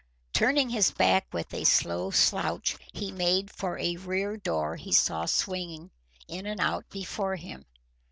Turning 0.33 0.69
his 0.69 0.89
back 0.89 1.31
with 1.31 1.53
a 1.53 1.63
slow 1.63 2.09
slouch, 2.09 2.75
he 2.91 3.11
made 3.11 3.51
for 3.51 3.77
a 3.77 3.97
rear 3.97 4.35
door 4.35 4.75
he 4.75 4.91
saw 4.91 5.25
swinging 5.25 5.91
in 6.27 6.47
and 6.47 6.59
out 6.59 6.89
before 6.89 7.35
him. 7.35 7.67